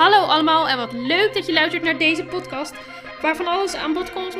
[0.00, 2.74] Hallo allemaal en wat leuk dat je luistert naar deze podcast
[3.20, 4.34] waarvan alles aan bod komt.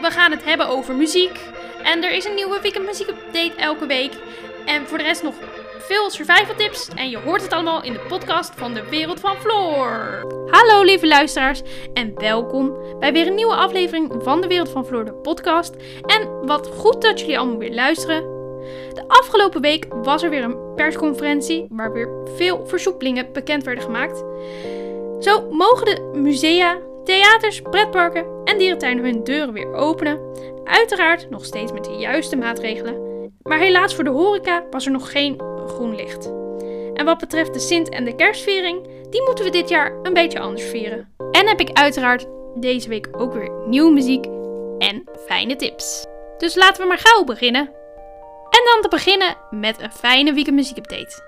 [0.00, 1.40] We gaan het hebben over muziek
[1.82, 4.12] en er is een nieuwe weekend muziek update elke week.
[4.64, 5.34] En voor de rest nog
[5.78, 9.36] veel survival tips en je hoort het allemaal in de podcast van de Wereld van
[9.36, 10.26] Floor.
[10.50, 11.62] Hallo lieve luisteraars
[11.94, 15.74] en welkom bij weer een nieuwe aflevering van de Wereld van Floor de podcast.
[16.06, 18.22] En wat goed dat jullie allemaal weer luisteren.
[18.94, 24.24] De afgelopen week was er weer een persconferentie waar weer veel versoepelingen bekend werden gemaakt.
[25.18, 30.20] Zo mogen de musea, theaters, pretparken en dierentuinen hun deuren weer openen.
[30.64, 33.30] Uiteraard nog steeds met de juiste maatregelen.
[33.42, 36.32] Maar helaas voor de horeca was er nog geen groen licht.
[36.94, 40.40] En wat betreft de Sint- en de kerstviering, die moeten we dit jaar een beetje
[40.40, 41.14] anders vieren.
[41.30, 44.24] En heb ik uiteraard deze week ook weer nieuwe muziek
[44.78, 46.06] en fijne tips.
[46.38, 47.62] Dus laten we maar gauw beginnen.
[48.50, 51.24] En dan te beginnen met een fijne weekend muziekupdate.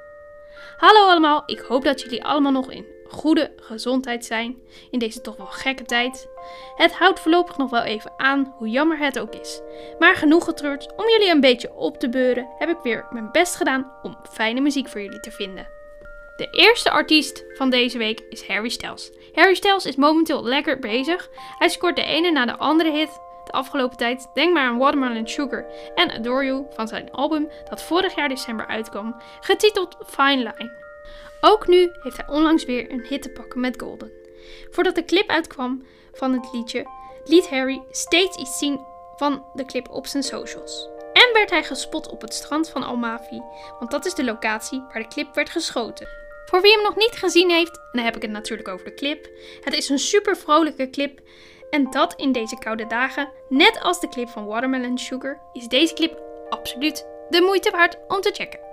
[0.77, 4.57] Hallo allemaal, ik hoop dat jullie allemaal nog in goede gezondheid zijn
[4.91, 6.29] in deze toch wel gekke tijd.
[6.77, 9.61] Het houdt voorlopig nog wel even aan, hoe jammer het ook is.
[9.99, 13.55] Maar genoeg getreurd, om jullie een beetje op te beuren, heb ik weer mijn best
[13.57, 15.69] gedaan om fijne muziek voor jullie te vinden.
[16.37, 19.13] De eerste artiest van deze week is Harry Styles.
[19.33, 21.29] Harry Styles is momenteel lekker bezig.
[21.59, 24.31] Hij scoort de ene na de andere hit de afgelopen tijd.
[24.35, 28.67] Denk maar aan Watermelon Sugar en Adore You van zijn album dat vorig jaar december
[28.67, 30.88] uitkwam, getiteld Fine Line.
[31.41, 34.13] Ook nu heeft hij onlangs weer een hit te pakken met Golden.
[34.71, 36.87] Voordat de clip uitkwam van het liedje,
[37.25, 38.81] liet Harry steeds iets zien
[39.17, 40.89] van de clip op zijn socials.
[41.13, 43.43] En werd hij gespot op het strand van Almavi,
[43.79, 46.09] want dat is de locatie waar de clip werd geschoten.
[46.45, 49.29] Voor wie hem nog niet gezien heeft, dan heb ik het natuurlijk over de clip,
[49.61, 51.21] het is een super vrolijke clip.
[51.71, 55.95] En dat in deze koude dagen, net als de clip van Watermelon Sugar, is deze
[55.95, 58.68] clip absoluut de moeite waard om te checken.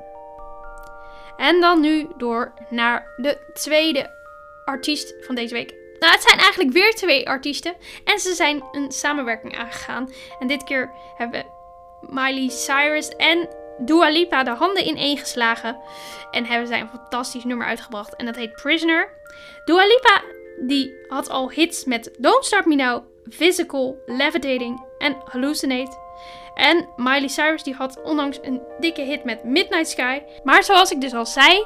[1.37, 4.11] En dan nu door naar de tweede
[4.65, 5.73] artiest van deze week.
[5.99, 7.75] Nou, het zijn eigenlijk weer twee artiesten.
[8.03, 10.09] En ze zijn een samenwerking aangegaan.
[10.39, 11.45] En dit keer hebben
[12.01, 15.77] Miley Cyrus en Dua Lipa de handen ineengeslagen.
[16.31, 18.15] En hebben zij een fantastisch nummer uitgebracht.
[18.15, 19.09] En dat heet Prisoner.
[19.65, 20.21] Dua Lipa
[20.59, 26.04] die had al hits met Don't Start Me Now, Physical, Levitating en Hallucinate.
[26.53, 30.21] En Miley Cyrus die had onlangs een dikke hit met Midnight Sky.
[30.43, 31.65] Maar zoals ik dus al zei,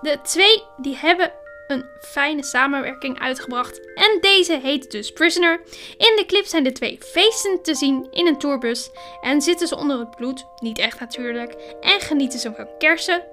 [0.00, 1.32] de twee die hebben
[1.66, 3.94] een fijne samenwerking uitgebracht.
[3.94, 5.60] En deze heet dus Prisoner.
[5.96, 8.90] In de clip zijn de twee feesten te zien in een tourbus.
[9.20, 11.52] En zitten ze onder het bloed, niet echt natuurlijk.
[11.80, 13.24] En genieten ze van kersen.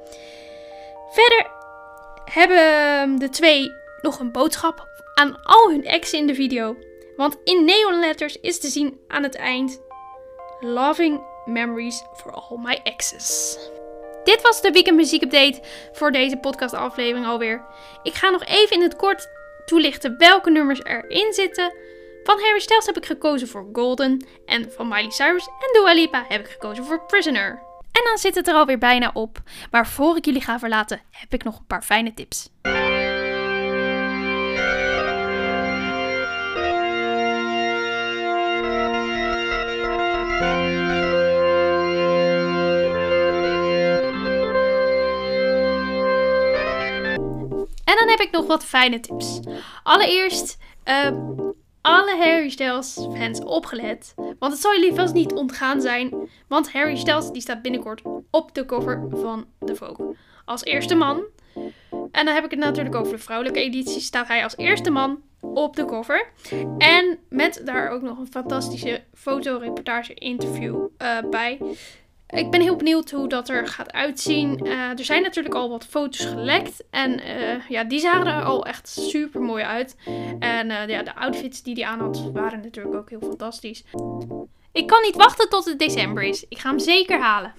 [1.12, 1.52] Verder
[2.26, 6.76] hebben de twee nog een boodschap aan al hun exen in de video.
[7.16, 9.82] Want in neonletters is te zien aan het eind
[10.64, 13.58] Loving Memories for All My Exes.
[14.24, 15.62] Dit was de weekend muziek update
[15.92, 17.66] voor deze podcast aflevering alweer.
[18.04, 19.28] Ik ga nog even in het kort
[19.66, 21.74] toelichten welke nummers erin zitten.
[22.24, 26.26] Van Harry Styles heb ik gekozen voor Golden en van Miley Cyrus en Dua Lipa
[26.28, 27.62] heb ik gekozen voor Prisoner.
[27.92, 29.38] En dan zit het er alweer bijna op.
[29.72, 32.50] Maar voor ik jullie ga verlaten heb ik nog een paar fijne tips.
[47.92, 49.40] En dan heb ik nog wat fijne tips.
[49.84, 51.12] Allereerst, uh,
[51.82, 54.14] alle Harry Styles fans opgelet.
[54.16, 56.30] Want het zal jullie vast niet ontgaan zijn.
[56.48, 60.16] Want Harry Styles die staat binnenkort op de cover van The Vogue.
[60.46, 61.24] Als eerste man.
[62.12, 64.02] En dan heb ik het natuurlijk over de vrouwelijke editie.
[64.02, 66.32] Staat hij als eerste man op de cover.
[66.78, 71.60] En met daar ook nog een fantastische fotoreportage interview uh, bij.
[72.32, 74.66] Ik ben heel benieuwd hoe dat er gaat uitzien.
[74.66, 76.84] Uh, er zijn natuurlijk al wat foto's gelekt.
[76.90, 79.96] En uh, ja, die zagen er al echt super mooi uit.
[80.40, 83.84] En uh, ja, de outfits die hij aan had waren natuurlijk ook heel fantastisch.
[84.72, 86.46] Ik kan niet wachten tot het december is.
[86.50, 87.54] Ik ga hem zeker halen.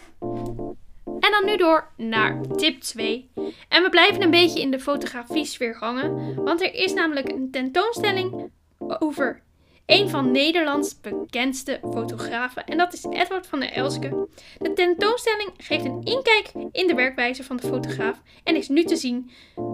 [1.21, 3.31] En dan nu door naar tip 2.
[3.69, 6.35] En we blijven een beetje in de fotografie sfeer hangen.
[6.45, 9.43] Want er is namelijk een tentoonstelling over
[9.87, 12.65] een van Nederlands bekendste fotografen.
[12.65, 14.29] En dat is Edward van der Elske.
[14.59, 18.23] De tentoonstelling geeft een inkijk in de werkwijze van de fotograaf.
[18.45, 19.31] En is nu te zien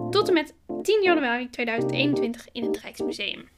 [0.09, 3.49] tot en met 10 januari 2021 in het Rijksmuseum.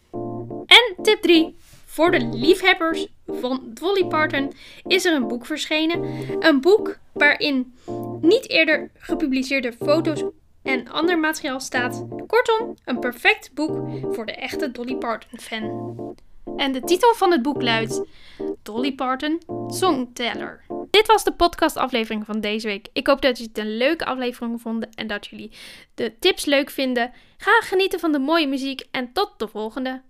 [0.66, 1.56] En tip 3.
[1.86, 6.04] Voor de liefhebbers van Dolly Parton is er een boek verschenen.
[6.40, 7.74] Een boek waarin
[8.22, 10.24] niet eerder gepubliceerde foto's
[10.64, 12.06] en ander materiaal staat.
[12.28, 16.16] Kortom, een perfect boek voor de echte Dolly Parton fan.
[16.62, 18.02] En de titel van het boek luidt
[18.64, 20.66] Dolly Parton Songteller.
[20.90, 22.88] Dit was de podcastaflevering van deze week.
[22.94, 25.52] Ik hoop dat jullie het een leuke aflevering vonden en dat jullie
[25.96, 27.12] de tips leuk vinden.
[27.38, 30.02] Ga genieten van de mooie muziek en tot de volgende.